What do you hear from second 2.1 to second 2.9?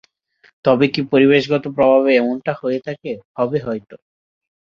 এমনটা হয়ে